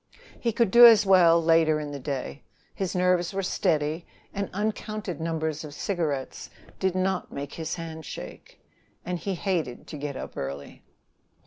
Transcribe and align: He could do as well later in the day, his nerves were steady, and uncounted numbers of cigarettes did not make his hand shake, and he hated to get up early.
He 0.39 0.51
could 0.51 0.71
do 0.71 0.87
as 0.87 1.05
well 1.05 1.39
later 1.39 1.79
in 1.79 1.91
the 1.91 1.99
day, 1.99 2.41
his 2.73 2.95
nerves 2.95 3.35
were 3.35 3.43
steady, 3.43 4.07
and 4.33 4.49
uncounted 4.51 5.21
numbers 5.21 5.63
of 5.63 5.75
cigarettes 5.75 6.49
did 6.79 6.95
not 6.95 7.31
make 7.31 7.53
his 7.53 7.75
hand 7.75 8.03
shake, 8.03 8.59
and 9.05 9.19
he 9.19 9.35
hated 9.35 9.85
to 9.85 9.97
get 9.99 10.17
up 10.17 10.35
early. 10.35 10.81